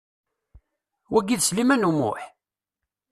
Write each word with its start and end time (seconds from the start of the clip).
Wagi 1.11 1.35
d 1.39 1.41
Sliman 1.43 1.87
U 1.89 1.91
Muḥ? 1.97 2.21